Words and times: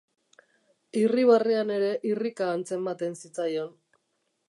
Irribarrean 1.01 1.73
ere 1.77 1.93
irrika 2.13 2.51
antzematen 2.57 3.19
zitzaion. 3.23 3.73